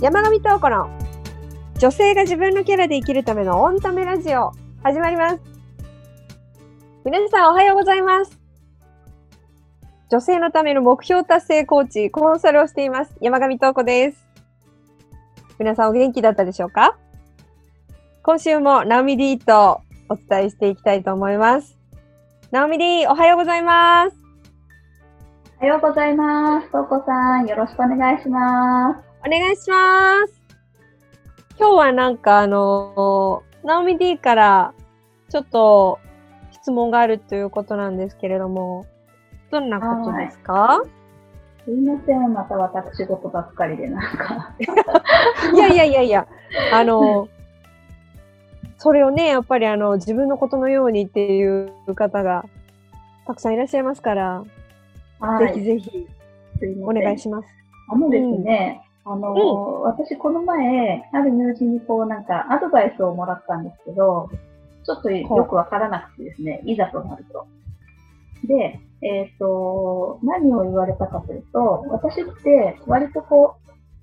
[0.00, 0.88] 山上東子の
[1.78, 5.40] 女性が自分のキャラで生きるためのオンタメラジオ始まります。
[7.04, 8.40] 皆さんおはようございます。
[10.08, 13.14] 女性のための目標達成コーチ、コンサルをしています。
[13.20, 14.26] 山上東子です。
[15.58, 16.96] 皆さんお元気だったでしょうか？
[18.22, 21.76] 今週もナオミ D とお伝えしていきたいと思います。
[22.50, 24.16] ナオミ D、おはようございます。
[25.58, 26.72] おはようございます。
[26.72, 29.09] とうこさん、よろしくお願いします。
[29.26, 30.40] お願いします。
[31.58, 34.72] 今日はなんかあの、ナオミ D から
[35.28, 35.98] ちょっと
[36.52, 38.86] 質問があるということなんですけれども、
[39.50, 40.80] どんなことですか？
[41.66, 44.54] すいません、また私事ばっかりでなんか。
[45.54, 46.26] いやいやいやいや、
[46.72, 47.28] あの、
[48.78, 52.46] それをね、やっぱりあの、自分のことのようにっていう方が
[53.26, 54.44] たくさんいらっしゃいますから、
[55.38, 56.06] ぜひぜひ
[56.82, 57.48] お願いします。
[57.90, 58.80] あのですね、
[59.12, 64.30] あの、私この前、ある友人にこうなんかアドバイスをもらったんですけど、
[64.84, 67.46] ちょっとよくわからなくてですね、いざとなると。
[68.46, 73.56] で、えっ、と、何を言われたかというと、私って割とこ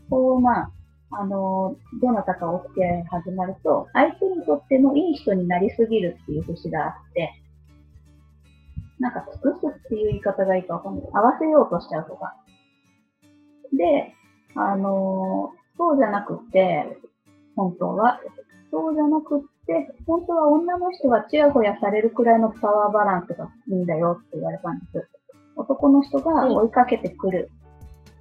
[0.07, 0.71] う、こうまあ、
[1.11, 7.31] あの、どなたかお付き合いが始まると、相手にとってのいい人になりすぎるっていう節があって、
[8.99, 11.09] なんか尽くすっていう言い方がいいかわかんない。
[11.13, 12.35] 合わせようとしちゃうとか。
[13.71, 14.13] で、
[14.57, 16.97] あのそうじゃなくって、
[17.55, 18.19] 本当は。
[18.71, 25.07] そうじゃなくって、本当は女の人がチヤホヤされるくらいのパワーバランスがいいんだよって言われたんです。
[25.55, 27.49] 男の人が追いかけてくる、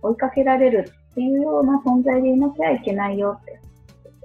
[0.03, 3.61] 追いかけられるっていうような存在でいなきゃいけないよって。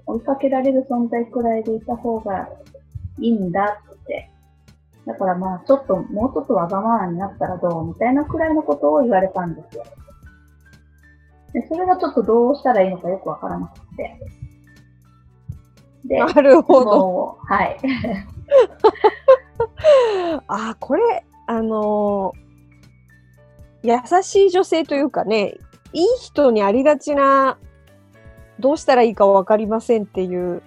[0.06, 2.50] 追いかけられる存在くらいでいた方が
[3.20, 4.30] いいんだって。
[5.06, 9.84] だからまあ、ちょっと、もうちょっとわがままになったらどうみたいなくらいのことを言われたんですよ。
[11.54, 14.20] で、それがちょっとどうしたらいいのかよくわからなくて。
[16.06, 17.38] で、なるほど。
[17.48, 17.78] はい。
[20.48, 22.42] あ、これ、あのー
[23.84, 25.56] 優しい女性というかね、
[25.92, 27.58] いい人にありがちな、
[28.60, 30.62] どうしたらいいかわかりませんっていう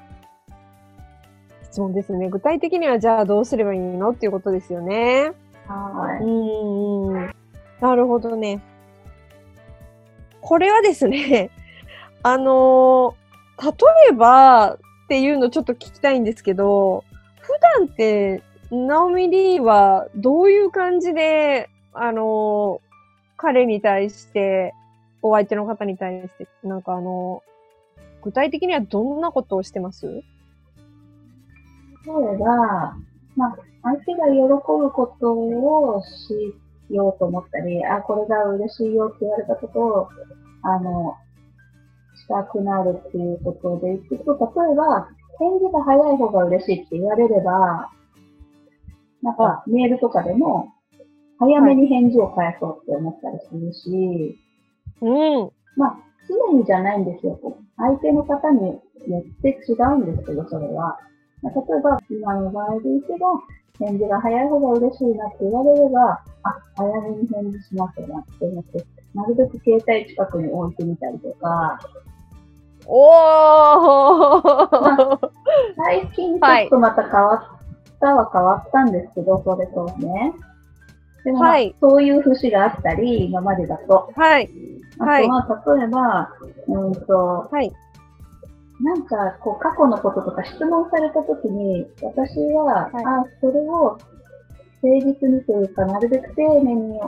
[1.62, 2.28] 質問ですね。
[2.28, 5.32] 具体的にはじゃあどうすればいいのっていうことですよね。
[5.68, 6.24] はい。
[6.24, 7.34] うーん。
[7.80, 8.60] なるほどね。
[10.46, 11.50] これはですね、
[12.22, 13.24] あのー
[13.62, 13.70] 例
[14.10, 14.78] えばっ
[15.08, 17.04] ていうのちょっと聞きたいんですけど、
[17.40, 22.84] 普段って、ナオミ D はどういう感じで、あのー
[23.36, 24.74] 彼に対して、
[25.22, 27.42] お相手の方に対して、なんかあの
[28.22, 30.06] 具体的にはどんなことをしてます？
[30.06, 30.22] 例え
[32.38, 32.96] ば、
[33.36, 36.54] まあ、相手が喜ぶことをし
[36.90, 40.08] ようと思ったり、あ、これが嬉しいよって言われたことを、
[40.62, 41.14] あの、
[42.16, 45.08] したくなるっていうことでいくと、例えば、
[45.38, 47.90] 返事が早い方が嬉しいって言われれば、
[49.22, 50.68] なんかメールとかでも、
[51.38, 54.38] 早めに返事を返そうって思ったりするし、
[55.00, 55.06] う
[55.46, 55.50] ん。
[55.76, 57.38] まあ、常にじゃないんですよ。
[57.76, 58.82] 相手の方によ
[59.18, 60.98] って違うんですけど、それは。
[61.42, 63.28] まあ例えば、今の場合で言けば、
[63.78, 71.78] 返事が早い方が嬉しいなって言われれば、あ、早めに返事しなきゃなって思って、なるべく携帯近くに置いてみたりとか、
[72.86, 75.30] おー
[75.76, 80.34] 最近ちょっとまた変わったは変わったんですけど、それとはね。
[81.24, 84.10] でも、まあはいそういう節があったり、今までだと。
[84.14, 84.50] はい。
[84.98, 86.30] あとはいは、例えば、
[86.68, 87.72] うんと、はい。
[88.80, 93.98] なんか、こう、過去のこととか質問されたときに、私は、はいあ、それを
[94.82, 96.98] 誠実にというか、なるべく丁寧に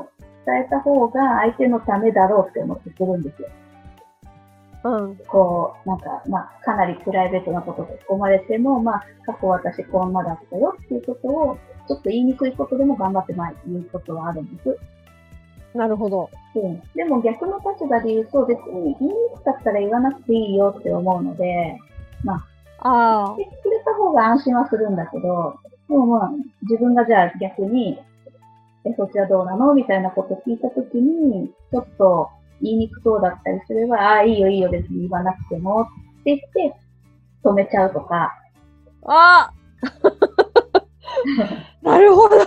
[0.46, 3.48] 伝えた方が相手のためだろうって思ってするんですよ。
[4.84, 5.16] うん。
[5.26, 11.58] こう、なんか、まあ、かなりプライベートなことが込まれても、まあ、過去私こんなだったよっていうことを、
[11.88, 14.78] ちょっと言いにくいことでも頑張ってまい言うことはあるんです。
[15.76, 16.30] なるほど。
[16.54, 21.78] うん、でも逆の立場で言うと、別に言いにくかったら言わなくていいよって思うので、
[22.78, 25.58] あ言ってくれた方が安心はするんだけど、
[25.88, 26.30] でもまあ、
[26.62, 27.98] 自分がじゃあ逆に、
[28.84, 32.30] え、そっちはどうなのみたいなことを聞いたときに、ちょっと
[32.62, 35.86] 言いにくそうだったりすれば、ああ、いいよいいよ別に言わなくてもっ
[36.24, 36.38] て言っ
[36.72, 36.76] て、
[37.44, 38.32] 止めちゃうとか、
[39.04, 39.50] あ。
[39.50, 39.52] あ
[41.82, 42.36] なるほど。
[42.36, 42.46] 多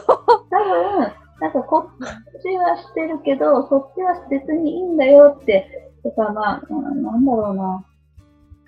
[0.50, 7.86] 分、なんかこっちはしてるけど、そっちは別にいいんだよって、とかまあ、うんなんだろうな、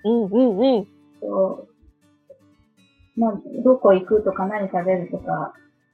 [0.06, 0.88] うんうんうん。
[1.22, 3.34] そうまあ、
[3.64, 5.54] どこ行くとか何食べるとか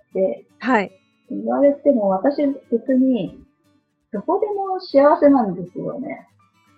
[0.09, 0.91] ってはい。
[1.29, 3.43] 言われても、私別に、
[4.13, 6.27] どこでも幸せなんですよね。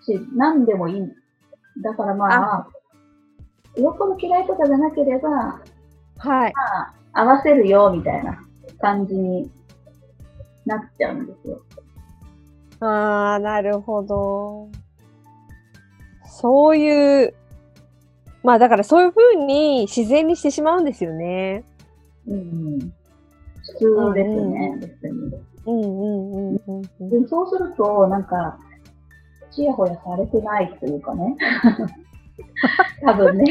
[0.02, 1.02] し、何でもいい。
[1.82, 2.68] だからまあ、
[3.76, 5.60] よっぽど嫌いとかじゃなければ、
[6.18, 6.52] はい。
[6.54, 8.42] まあ、合わせるよ、みたいな
[8.80, 9.50] 感じに
[10.70, 11.60] なっちゃうんですよ。
[12.80, 14.68] ああ、なるほど。
[16.24, 17.34] そういう、
[18.42, 21.64] まあだからそういうふうに自然にしてしまうんですよね。
[22.26, 22.78] うん。
[22.78, 25.50] 普通ですね、別に。
[25.66, 27.10] うんうんうんうんうん。
[27.10, 28.58] でそうすると、なんか、
[29.50, 31.36] ちやほやされてないというかね。
[33.04, 33.44] 多分ね。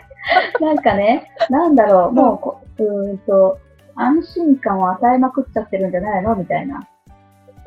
[0.60, 3.58] なんかね、なんだろう、もうこ、うーんと、
[3.96, 6.36] 安心感を与えまくっちゃってるんじゃないの？
[6.36, 6.86] みたいな。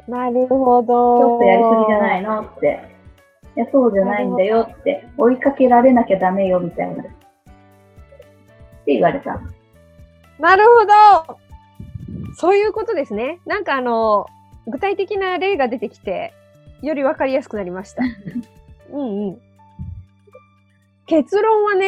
[0.07, 1.19] なるほど。
[1.19, 2.41] ちょっとやりすぎじゃないの？
[2.41, 2.79] って。
[3.55, 5.07] いや、そうじゃないんだよって。
[5.17, 7.03] 追いかけられなきゃダメよ、みたいな。
[7.03, 7.13] って
[8.93, 9.41] 言われた。
[10.39, 11.37] なるほど。
[12.35, 13.39] そういうことですね。
[13.45, 14.27] なんかあの、
[14.67, 16.33] 具体的な例が出てきて、
[16.81, 18.03] よりわかりやすくなりました。
[18.93, 19.41] うんうん。
[21.07, 21.87] 結論はね、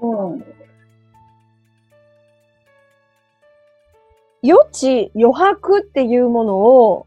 [0.00, 0.44] うん。
[4.46, 7.06] 余地、余白っていうものを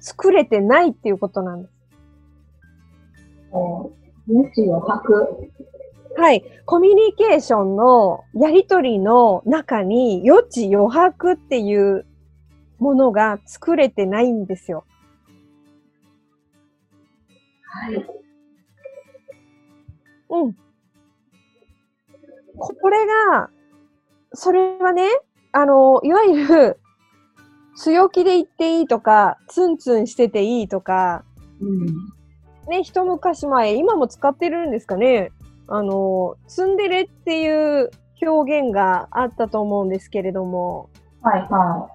[0.00, 1.74] 作れてないっていうことなんです。
[3.50, 3.92] も
[4.28, 5.50] う、無知を吐く。
[6.18, 6.44] はい。
[6.66, 12.04] コミュニケーションのやりとりの中に余地、余白っていう
[12.78, 14.84] ものが作れてないんですよ。
[17.62, 18.06] はい。
[20.30, 20.56] うん。
[22.58, 23.50] これが、
[24.32, 25.06] それはね、
[25.52, 26.80] あの、いわゆる、
[27.76, 31.24] 強気で言っていいとか、ツンツンしてていいとか、
[31.60, 31.86] うん。
[32.68, 35.30] ね、一昔前、今も使ってるんですかね。
[35.68, 37.90] あの、ツンデレっていう
[38.20, 40.90] 表現があったと思うんですけれども、
[41.22, 41.88] はいは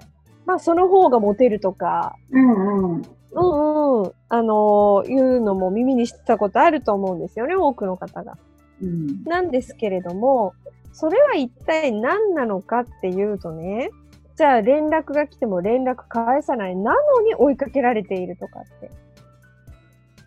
[0.46, 2.36] まあ、その方がモテるとか、い。
[2.36, 3.02] うんうん。
[3.36, 8.38] うんうん、あの、いうのも耳にしたことあると思うんですよね、多くの方が。
[8.82, 9.24] うん。
[9.24, 10.54] なんですけれども、
[10.94, 13.90] それは一体何なのかっていうとね、
[14.36, 16.76] じゃあ連絡が来ても連絡返さない。
[16.76, 18.90] なのに追いかけられているとかって。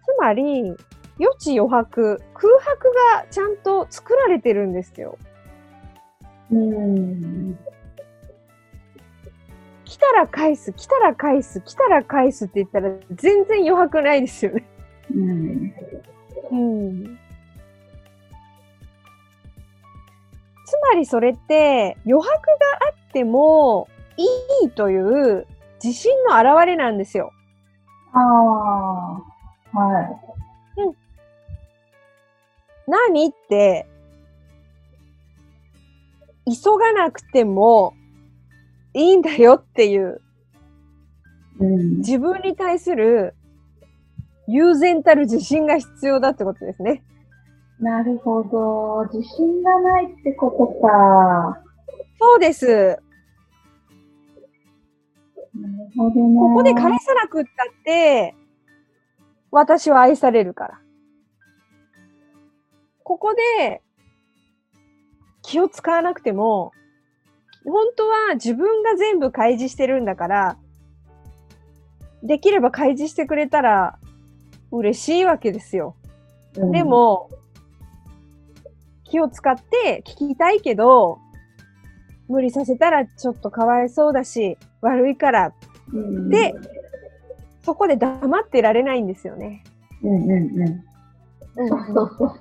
[0.05, 0.63] つまり、
[1.19, 5.19] 余地余白、空白がちゃんと作られてるんですよ。
[6.53, 7.59] うん。
[9.85, 14.65] 来たら返す、来たら返す、来たら返すって言ったら全然余白ないですよね。
[15.15, 15.75] うん。
[16.51, 17.19] うん。
[20.87, 22.33] つまりそれって余白が
[22.89, 25.47] あってもいいという
[25.83, 27.33] 自信の表れなんですよ。
[28.13, 29.79] ああ。
[29.79, 30.27] はい。
[32.87, 33.89] 何って、
[36.47, 37.95] 急がなくても
[38.95, 40.21] いいんだよっていう
[41.59, 41.97] うん。
[41.97, 43.35] 自分に対する
[44.47, 47.03] 悠然たる自信が必要だってことですね。
[47.81, 49.07] なるほど。
[49.13, 51.63] 自信がないってことか。
[52.19, 52.67] そうです。
[55.55, 56.39] なるほどね。
[56.39, 58.35] ここで返さなくったって、
[59.51, 60.81] 私は愛されるから。
[63.03, 63.83] ここで
[65.43, 66.73] 気を使わなくても、
[67.65, 70.57] 本当は自分が全部開示してるんだから、
[72.23, 73.99] できれば開示してくれたら
[74.73, 75.95] 嬉しいわけですよ。
[76.57, 77.29] うんで、も、
[79.11, 81.19] 気を使って聞きたいけど、
[82.29, 85.53] 無理させたらちょっとかわいそうだし、悪いから
[85.93, 86.55] うん、で、
[87.63, 89.63] そこで黙ってられないんですよね。
[90.03, 91.69] うんうんうん。
[91.69, 92.39] そうそうそう。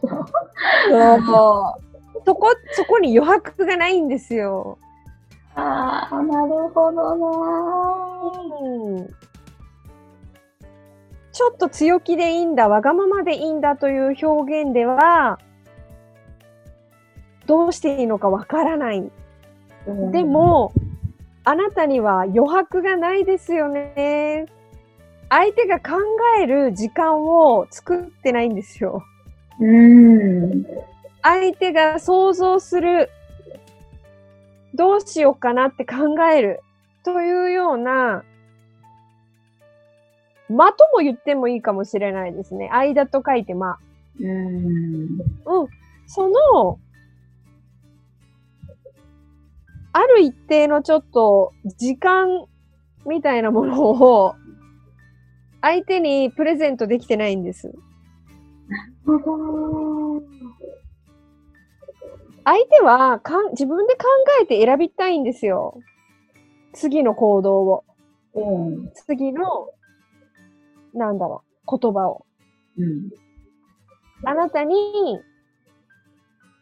[1.25, 1.75] そ
[2.17, 4.77] うそこ、そこに余白がないんですよ。
[5.55, 7.25] ああ、なるほどな
[8.61, 9.07] うん
[11.31, 15.37] ちょっと強気でいいんだ、わがままでいいんだという表現では、
[17.45, 19.11] どうしていいのかわからない。
[19.87, 20.11] ー。
[20.11, 20.73] でも、
[21.43, 24.47] あなたには余白がないですよね。
[25.29, 25.97] 相手が考
[26.39, 29.03] える時間を作ってないんですよ。
[29.59, 30.65] うん。
[31.21, 33.09] 相手が想像する、
[34.73, 36.61] どうしようかなって考える
[37.03, 38.23] というような、
[40.49, 42.69] 間とも言ってもいいかもしれないですね。
[42.71, 43.77] 間と書いて間。
[44.19, 44.27] うん。
[44.27, 45.67] うん。
[46.07, 46.79] その、
[49.95, 52.27] ある一定のちょっと時間
[53.05, 54.35] みたいなものを
[55.61, 57.73] 相手にプレゼントできてないんです。
[62.43, 64.03] 相手はかん自分で考
[64.41, 65.79] えて選びたいんですよ。
[66.73, 67.85] 次の行動を。
[68.33, 68.91] うん。
[69.07, 69.69] 次の、
[70.93, 72.25] なんだろう、言葉を。
[72.77, 73.11] うん。
[74.25, 74.75] あなたに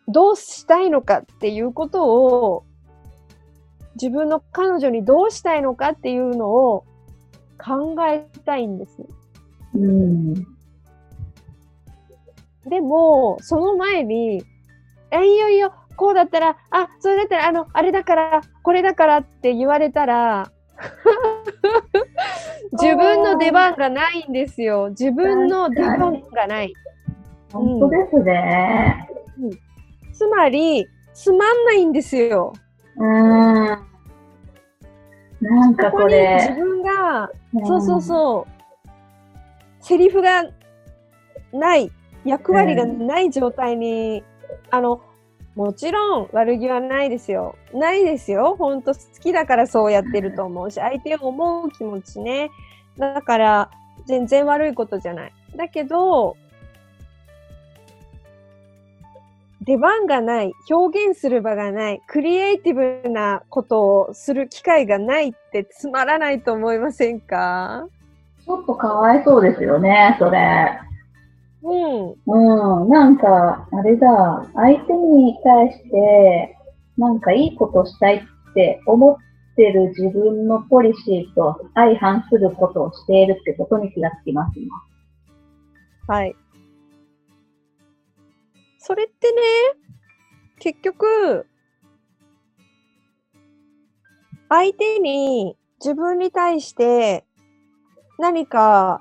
[0.07, 2.65] どうしたいのかっていうことを
[3.95, 6.85] 自分の彼女にどうしたいのかっていうのを
[7.57, 8.97] 考えたいんです。
[9.75, 10.33] うん。
[12.69, 14.43] でも、その前に、
[15.11, 20.51] え、いいよいいよ、こうだったら、あ、それだったら、あの、あれだから、これだからって言われたら、
[22.73, 24.89] 自分の出番がないんですよ。
[24.89, 26.73] 自分の出番がない。
[27.51, 29.07] 本当ですね。
[30.13, 32.53] つまり、つまんないんですよ。
[32.97, 33.93] うん。
[35.41, 36.37] なんかここにこれ。
[36.49, 37.29] 自分が、
[37.65, 40.45] そうそうそう、セリフが
[41.51, 41.91] ない、
[42.25, 44.23] 役割がない状態に、
[44.71, 45.01] あの、
[45.55, 47.55] もちろん悪気はないですよ。
[47.73, 48.55] ないですよ。
[48.57, 52.49] 本当好きだからそうやってると思うし、相手を思う気持ちね。
[52.97, 53.71] だから、
[54.05, 55.33] 全然悪いことじゃない。
[55.55, 56.35] だけど、
[59.65, 67.87] 出番がない、表現する場がない、クリエイティブなことをする機会がないってつまらないと思いませんか？
[68.45, 70.79] ちょっとかわいそうですよね、それ。
[71.63, 72.15] うん。
[72.27, 72.89] うん。
[72.89, 74.45] なんか、あれだ。
[74.53, 76.57] 相手に対して、
[76.97, 79.15] なんかいいことしたいって思っ
[79.55, 84.75] てる自分のポリシーと相反することをしているってことに気がつきます、今。
[86.13, 86.35] はい。
[88.85, 89.41] それってね、
[90.59, 91.47] 結局、
[94.49, 97.23] 相手に自分に対して
[98.19, 98.99] 何か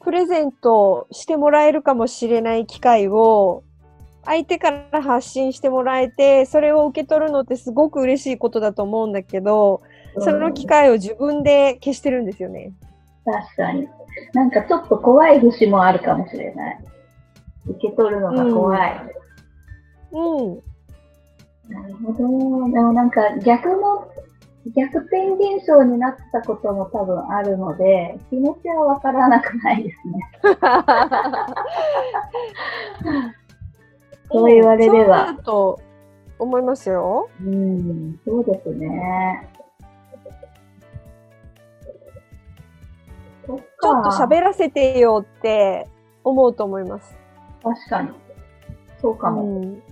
[0.00, 3.64] プレゼントしてもらえるかもしれない機会を
[4.24, 9.82] 相手から発信してもらえて、それを受け取るのってすごく嬉しいことだと思うんだけど、
[10.20, 12.70] その機会を自分で消してるんですよね。
[13.24, 13.88] 確かに。
[14.34, 16.78] なんかちょっと怖い節もあるかもしれない。
[17.66, 19.00] 受け取るのが怖い。
[20.12, 20.62] うん。
[21.68, 22.18] なるほど。
[22.70, 24.06] でもなんか逆の、
[24.74, 30.20] 逆転現象になったことも多分あるので、気持ちはわからなくないですね。
[34.30, 35.80] そう言われればそうだと
[36.38, 37.28] 思いますよ。
[37.40, 39.50] うん、そうですね。
[43.46, 43.58] ちょっ
[44.04, 45.86] と喋らせてよって
[46.24, 47.23] 思うと思います。
[47.64, 48.10] 確かに。
[49.00, 49.42] そうかも。
[49.42, 49.82] うん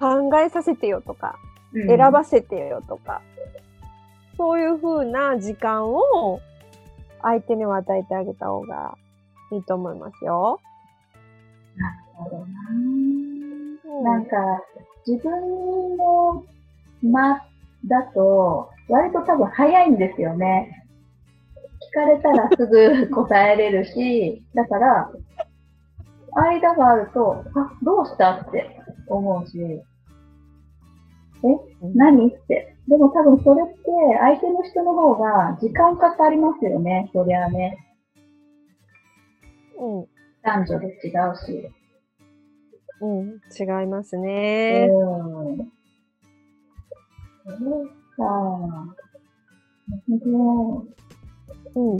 [0.00, 1.38] 考えさせてよとか、
[1.74, 3.20] うん選ばせてよとか、
[4.36, 6.40] そういう風な時間を
[7.20, 8.96] 相手には与えてあげた方が
[9.50, 10.60] いいと思いますよ。
[11.76, 12.46] なるほどな。
[12.70, 14.36] うんなんか、
[15.06, 16.44] 自分の
[17.02, 17.44] 間
[17.86, 20.83] だと、割と多分早いんですよね。
[21.94, 25.12] 聞かれたらすぐ答えれるし、 だから、
[26.34, 29.84] 間があると、あ、どうしたって思うし、え、
[31.94, 32.74] 何って。
[32.88, 33.74] でも多分それって
[34.18, 37.78] 相手の人の方が時間かかりますよね、そりゃね。
[39.78, 40.06] うん、
[40.42, 41.70] 男女で違うし。
[43.00, 44.86] うん、違いますうね。
[44.86, 44.88] ん。
[44.90, 45.56] そ
[47.82, 48.22] うか。
[50.08, 50.86] なるほ
[51.74, 51.96] うん。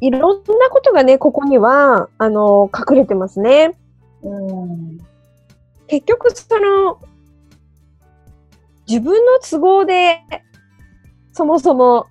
[0.00, 3.76] いろんなことがね、ここには、あの、隠れてますね。
[4.22, 4.30] ど。
[4.30, 4.98] うん。
[5.86, 6.98] 結局、その、
[8.88, 10.20] 自分の都合で、
[11.32, 12.06] そもそも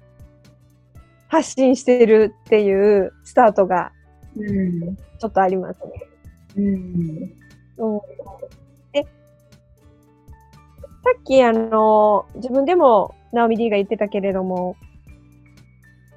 [1.28, 3.92] 発信してるっていうスタートが
[4.38, 4.96] うん。
[4.96, 6.08] ちょっとありますね。
[6.58, 7.34] うん。
[7.78, 8.02] うん、
[8.94, 9.10] え、さ
[11.20, 14.76] っきあの、自分でも、ナオミ D が言ってたけれども、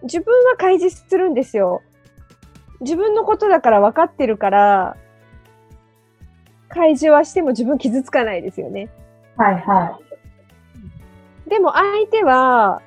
[0.03, 1.83] 自分は開示するんですよ。
[2.81, 4.97] 自分のことだから分かってるから、
[6.69, 8.89] 開示はしても自分傷つかないですよね。
[9.37, 9.99] はいは
[11.49, 12.83] でも相手は、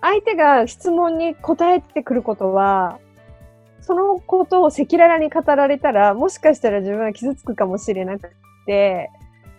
[0.00, 2.98] 相手が質問に答えてくることは、
[3.80, 8.30] そのことを赤裸々に語られたら、もしかしたら自分は傷つくかもしれなく
[8.66, 9.10] て、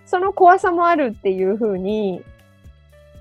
[0.05, 2.23] その怖さもあるっていうふうに、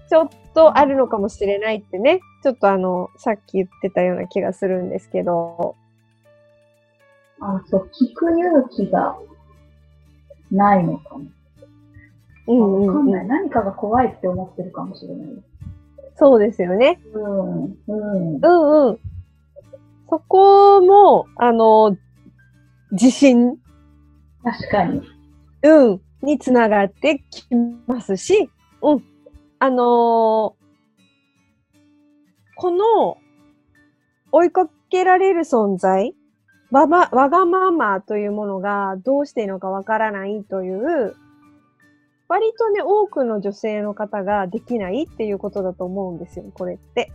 [0.08, 5.76] ちょっとあるのかもしれないってね、ちょっとあの、さっき言ってたような気がするんですけど、
[7.38, 7.42] い。
[7.44, 9.16] あ、そう、聞く勇気が
[10.50, 11.26] ないのかも。
[12.48, 13.20] うんわかない。
[13.20, 15.28] うんんうん、何かが怖いって思ってるかもしれない。
[16.16, 16.98] そうですよね。
[17.14, 17.64] うん。
[17.64, 18.40] うん。
[18.42, 18.98] うんうん。
[20.10, 21.96] そこも、あの、
[22.90, 23.58] 自信
[24.42, 25.02] 確かに。
[25.62, 27.46] うん、につながってき
[27.86, 28.50] ますし、
[28.82, 29.04] うん、
[29.60, 30.56] あの
[32.56, 33.18] この
[34.32, 36.14] 追いかけられる存在
[36.70, 41.14] わま、わがままというものがどうしていいのかわからないという、
[42.28, 47.10] 割とね、多くの女性の方ができないっていうことだと思うんですよ、これって。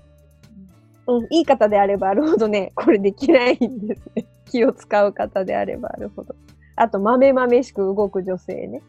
[1.06, 4.26] うん、いい方であればあるほどね、これできないんですね。
[4.50, 6.34] 気を使う方であればあるほど。
[6.76, 8.82] あと、まめまめしく動く女性ね。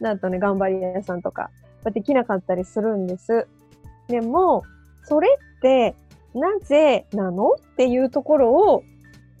[0.00, 1.50] なんとね、頑張り屋さんとか、
[1.84, 3.46] できなかったりするんです。
[4.08, 4.62] でも、
[5.04, 5.94] それって、
[6.34, 8.82] なぜなのっていうところを、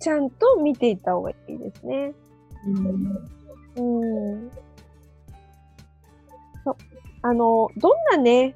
[0.00, 2.14] ちゃんと見ていった方がいいですね。
[3.76, 4.50] うんうん。
[6.64, 6.76] そう。
[7.22, 8.54] あの、どんなね、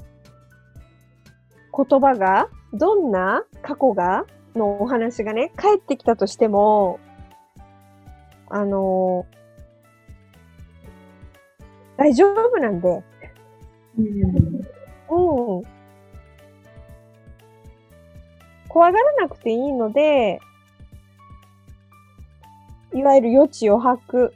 [1.76, 7.00] 言葉が、どんな過去が、のお話がね、返ってきたとしても、
[8.48, 9.26] あの、
[11.96, 13.02] 大丈夫なんで、
[13.98, 15.62] うんうん。
[18.68, 20.40] 怖がらなくていいので、
[22.94, 24.34] いわゆる余地を吐く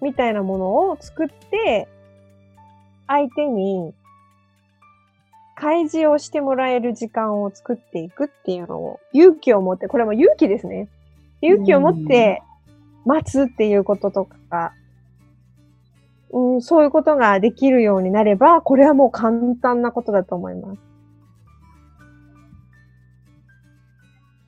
[0.00, 1.88] みたいなものを作って、
[3.06, 3.94] 相手に
[5.54, 10.88] 開示をしてもらえる時間を作っていくっていうのを勇気を持って、これも勇気ですね。
[11.40, 12.42] 勇気を持って
[13.04, 14.72] 待つっていうこととか、
[16.34, 20.80] うん、そういうことができるようになれば、これはもう簡単なことだと思います。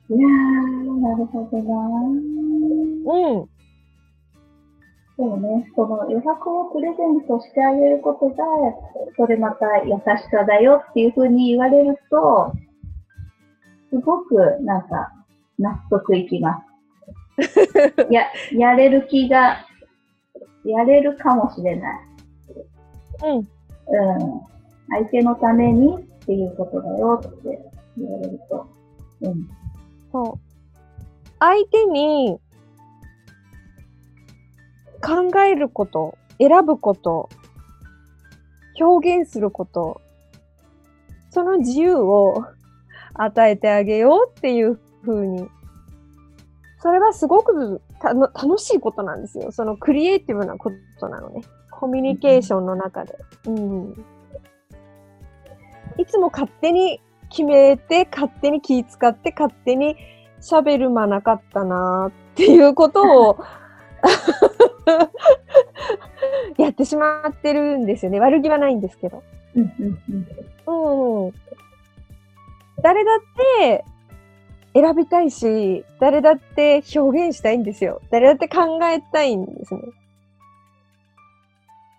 [0.09, 3.39] いやー、なるほどなー。
[3.39, 3.49] うん。
[5.15, 8.35] そうね、その余白をプレゼントしてあげることが、
[9.15, 12.51] それまた優しさだよっていうふうに言われると、
[13.89, 15.13] すごくなんか
[15.57, 16.61] 納得いきま
[17.37, 18.07] す。
[18.11, 19.65] や、やれる気が、
[20.67, 21.99] やれるかもしれない。
[23.23, 23.37] うん。
[23.37, 23.45] うん。
[24.89, 27.59] 相手のためにっていうことだよって
[27.97, 28.67] 言われると。
[29.21, 29.49] うん。
[30.11, 30.39] そう。
[31.39, 32.39] 相手に
[35.01, 37.29] 考えること、選ぶこと、
[38.79, 40.01] 表現すること、
[41.29, 42.45] その自由を
[43.13, 45.47] 与えてあげようっていう風に。
[46.79, 49.51] それはすごくたの楽しいことなんですよ。
[49.51, 51.41] そのクリエイティブなことなのね。
[51.71, 53.15] コミュニケーションの中で。
[53.47, 54.05] うん。
[55.97, 59.95] いつも勝手に決めて、勝手に気使って、勝手に
[60.41, 63.37] 喋る間なかったなっていうことを
[66.57, 68.19] やってしまってるんですよね。
[68.19, 69.23] 悪気はないんですけど。
[69.55, 69.71] うん。
[72.81, 73.17] 誰だっ
[73.59, 73.83] て
[74.77, 77.99] 選びたいし、誰だって表現したいんですよ。
[78.11, 79.81] 誰だって考えたいんですね。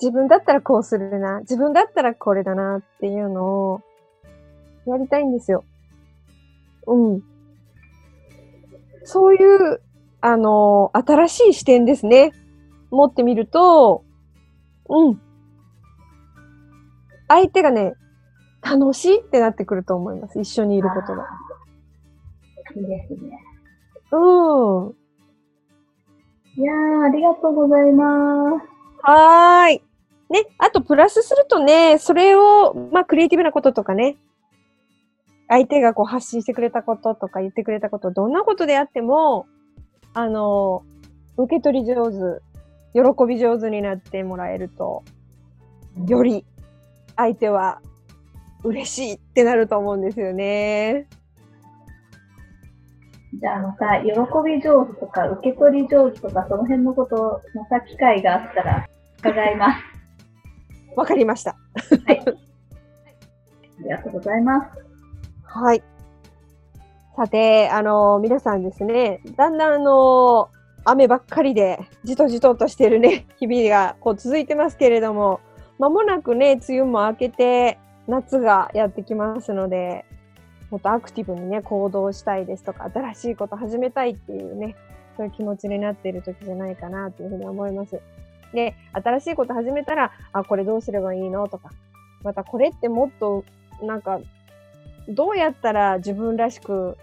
[0.00, 1.40] 自分だったらこうするな。
[1.40, 3.80] 自分だったらこれだなっていうのを
[4.86, 5.64] やりたいんですよ。
[6.86, 7.22] うん。
[9.02, 9.80] そういう、
[10.20, 12.30] あの、新しい視点ですね。
[12.90, 14.04] 持ってみると、
[14.88, 15.20] うん。
[17.26, 17.94] 相手がね、
[18.62, 20.38] 楽しいってなってくると思います。
[20.38, 21.26] 一緒にいることが。
[22.78, 23.38] いいですね。
[24.12, 24.94] うん。
[26.56, 28.66] いやー、ありがとうございます。
[29.02, 29.82] はーい。
[30.30, 34.16] ね、あとプラスするとね、それを、まあ、クリエイティブなこととかね、
[35.48, 39.46] 相手がこう発信してくれたこととか言ってくれたこと、どんなことであっても、
[40.12, 40.82] あの、
[41.36, 42.42] 受け取り上手、
[42.92, 45.02] 喜び上手になってもらえると、
[46.06, 46.44] より
[47.16, 47.80] 相手は
[48.62, 51.06] 嬉しいってなると思うんですよね。
[53.34, 54.10] じゃあまた、喜
[54.44, 58.88] び上手とか、受け取り上手とか、その辺のこと、また機会があったら
[59.18, 59.78] 伺います。
[60.96, 61.50] わかりました。
[61.50, 61.54] あ
[63.82, 64.84] りがとうございます。
[65.44, 65.82] はい。
[67.16, 70.48] さて、あの、皆さんですね、だんだんあの、
[70.84, 75.40] 雨ばっかりで、じとじととしてるね、日々がこう続いてますけれども、
[75.78, 80.06] まもなくね、梅雨も明けて、夏がやってきますので、
[80.70, 84.76] もっとアクティブにね、行動したいですとか、新しいこと始めたいっていうね、
[85.16, 88.00] そういう気持ちになっている時じゃないかなというふうに思います。
[88.52, 91.70] で、新しいこと始めたら、あ、これどうすればいいのとか、
[92.22, 93.44] またこれってもっと、
[93.82, 94.20] なんか、
[95.08, 96.98] どうやったら自分らしく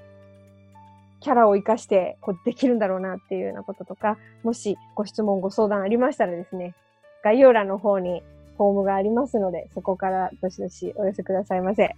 [1.25, 6.75] キャラを活かしてこうできるんだろうなっていうようなこととか、もしご質問、ご相談ありましたらですね、
[7.23, 8.21] 概要欄の方に
[8.57, 11.95] フォームがありますので、そこからどしどしお寄せくださいませ。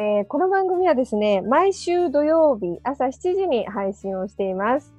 [0.00, 4.94] えーこの番組はですね、毎週土曜日朝7時に配信をしています。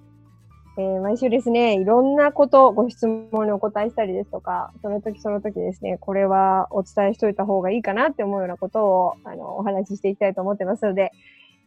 [0.78, 11.12] えー毎週ですね、いろんなこと、ご質問にお答えしたりですとか、その時その時ですね、これはお伝えしといた方がいいかなって思うようなことを、あの、お話ししていきたいと思ってますので、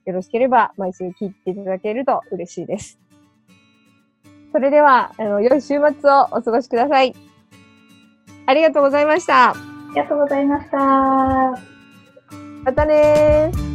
[0.04, 3.00] よろしければ毎週聞いていただけると嬉しいです。
[4.52, 7.12] それでは、あの、良い週末をお過ごしください。
[8.46, 9.50] ありがとうございました。
[9.50, 9.54] あ
[9.88, 11.73] りがとうございました。
[12.64, 13.73] またね。